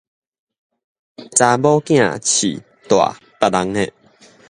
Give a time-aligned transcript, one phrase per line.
[1.37, 2.59] 查某囝飼
[2.89, 3.93] 大別人个